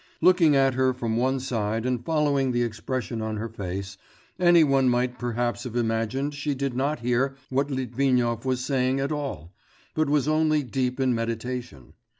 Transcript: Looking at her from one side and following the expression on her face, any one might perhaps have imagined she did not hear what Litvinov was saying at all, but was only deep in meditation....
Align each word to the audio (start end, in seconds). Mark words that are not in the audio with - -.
Looking 0.19 0.55
at 0.55 0.73
her 0.73 0.95
from 0.95 1.15
one 1.15 1.39
side 1.39 1.85
and 1.85 2.03
following 2.03 2.51
the 2.51 2.63
expression 2.63 3.21
on 3.21 3.37
her 3.37 3.47
face, 3.47 3.99
any 4.39 4.63
one 4.63 4.89
might 4.89 5.19
perhaps 5.19 5.63
have 5.65 5.75
imagined 5.75 6.33
she 6.33 6.55
did 6.55 6.73
not 6.73 7.01
hear 7.01 7.35
what 7.49 7.69
Litvinov 7.69 8.43
was 8.43 8.65
saying 8.65 8.99
at 8.99 9.11
all, 9.11 9.53
but 9.93 10.09
was 10.09 10.27
only 10.27 10.63
deep 10.63 10.99
in 10.99 11.13
meditation.... 11.13 11.93